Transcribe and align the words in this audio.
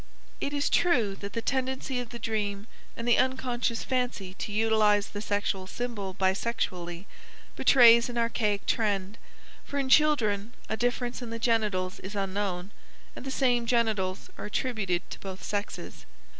It 0.39 0.51
is 0.51 0.67
true 0.67 1.13
that 1.17 1.33
the 1.33 1.43
tendency 1.43 1.99
of 1.99 2.09
the 2.09 2.17
dream 2.17 2.65
and 2.97 3.07
the 3.07 3.19
unconscious 3.19 3.83
fancy 3.83 4.33
to 4.39 4.51
utilize 4.51 5.09
the 5.09 5.21
sexual 5.21 5.67
symbol 5.67 6.15
bisexually 6.15 7.05
betrays 7.55 8.09
an 8.09 8.17
archaic 8.17 8.65
trend, 8.65 9.19
for 9.63 9.77
in 9.77 9.89
childhood 9.89 10.53
a 10.67 10.75
difference 10.75 11.21
in 11.21 11.29
the 11.29 11.37
genitals 11.37 11.99
is 11.99 12.15
unknown, 12.15 12.71
and 13.15 13.25
the 13.25 13.29
same 13.29 13.67
genitals 13.67 14.31
are 14.39 14.45
attributed 14.45 15.07
to 15.11 15.19
both 15.19 15.43
sexes. 15.43 16.07